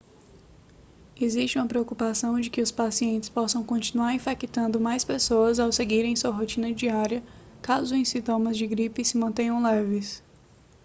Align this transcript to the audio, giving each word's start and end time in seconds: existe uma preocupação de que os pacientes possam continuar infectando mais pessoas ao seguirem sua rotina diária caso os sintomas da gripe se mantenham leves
existe 1.15 1.59
uma 1.59 1.67
preocupação 1.67 2.39
de 2.41 2.49
que 2.49 2.59
os 2.59 2.71
pacientes 2.71 3.29
possam 3.29 3.63
continuar 3.63 4.15
infectando 4.15 4.79
mais 4.81 5.03
pessoas 5.03 5.59
ao 5.59 5.71
seguirem 5.71 6.15
sua 6.15 6.31
rotina 6.31 6.73
diária 6.73 7.21
caso 7.61 7.93
os 7.95 8.09
sintomas 8.09 8.59
da 8.59 8.65
gripe 8.65 9.05
se 9.05 9.15
mantenham 9.15 9.61
leves 9.61 10.23